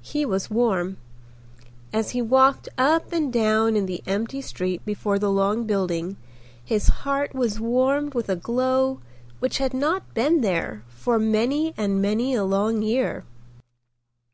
He 0.00 0.24
was 0.24 0.48
warm. 0.48 0.96
As 1.92 2.12
he 2.12 2.22
walked 2.22 2.70
up 2.78 3.12
and 3.12 3.30
down 3.30 3.76
in 3.76 3.84
the 3.84 4.02
empty 4.06 4.40
street 4.40 4.82
before 4.86 5.18
the 5.18 5.30
long 5.30 5.64
building 5.66 6.16
his 6.64 6.86
heart 7.04 7.34
was 7.34 7.60
warmed 7.60 8.14
with 8.14 8.30
a 8.30 8.34
glow 8.36 9.02
which 9.40 9.58
had 9.58 9.74
not 9.74 10.14
been 10.14 10.40
there 10.40 10.84
for 10.88 11.18
many 11.18 11.74
and 11.76 12.00
many 12.00 12.34
a 12.34 12.44
long 12.44 12.80
year. 12.80 13.24